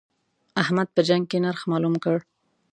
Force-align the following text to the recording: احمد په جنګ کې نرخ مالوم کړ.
احمد 0.61 0.87
په 0.95 1.01
جنګ 1.07 1.23
کې 1.29 1.37
نرخ 1.43 1.61
مالوم 1.69 1.95
کړ. 2.03 2.17